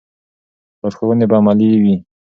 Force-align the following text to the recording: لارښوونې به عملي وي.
لارښوونې 0.81 1.25
به 1.29 1.35
عملي 1.39 1.69
وي. 1.83 1.95